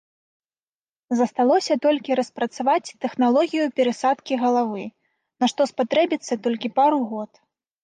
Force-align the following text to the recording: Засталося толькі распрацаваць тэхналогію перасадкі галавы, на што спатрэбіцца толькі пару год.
Засталося 1.19 1.73
толькі 1.85 2.17
распрацаваць 2.21 2.93
тэхналогію 3.05 3.65
перасадкі 3.81 4.41
галавы, 4.47 4.83
на 5.43 5.53
што 5.55 5.71
спатрэбіцца 5.75 6.33
толькі 6.49 6.75
пару 6.83 6.99
год. 7.15 7.31